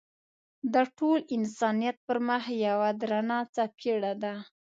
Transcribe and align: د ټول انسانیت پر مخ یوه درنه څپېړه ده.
د 0.73 0.75
ټول 0.97 1.19
انسانیت 1.35 1.97
پر 2.07 2.17
مخ 2.27 2.43
یوه 2.65 2.89
درنه 3.01 3.37
څپېړه 3.53 4.13
ده. 4.23 4.35